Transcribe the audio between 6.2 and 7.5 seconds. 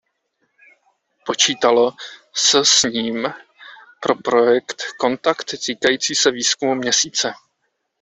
výzkumu Měsíce.